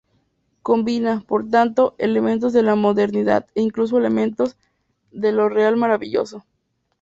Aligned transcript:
Combina, 0.63 1.23
por 1.27 1.47
tanto, 1.47 1.93
elementos 1.99 2.53
de 2.53 2.63
la 2.63 2.73
modernidad 2.73 3.45
e 3.53 3.61
incluso 3.61 3.99
elementos 3.99 4.57
de 5.11 5.31
lo 5.31 5.47
real-maravilloso. 5.47 6.43